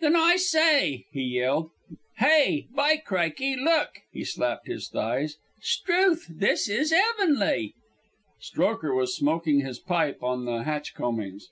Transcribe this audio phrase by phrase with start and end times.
[0.00, 1.70] Then: "I s'y!" he yelled.
[2.16, 2.66] "Hey!
[2.74, 3.54] By crickey!
[3.54, 5.36] Look!" He slapped his thighs.
[5.62, 6.26] "S'trewth!
[6.28, 7.74] This is 'eavenly."
[8.40, 11.50] Strokher was smoking his pipe on the hatch combings.